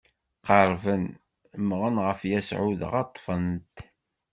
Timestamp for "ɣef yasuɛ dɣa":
2.05-3.01